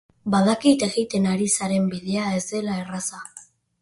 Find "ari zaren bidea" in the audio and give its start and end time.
1.33-2.33